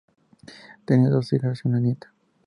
Tenía 0.83 1.11
dos 1.11 1.31
hijas 1.31 1.61
y 1.63 1.67
una 1.67 1.79
nieta. 1.79 2.11